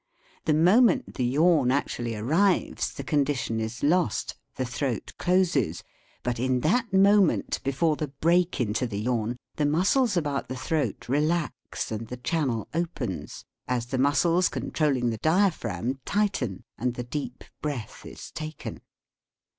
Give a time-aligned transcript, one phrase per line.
[0.45, 5.83] The moment the yawn actually arrives, the condition is lost, the throat closes;
[6.23, 11.07] but in that moment before the break into the yawn, the muscles about the throat
[11.07, 16.95] relax and the channel opens, as\ the muscles controlling the diaphragm tight \ en and
[16.95, 18.81] the deep breath is taken.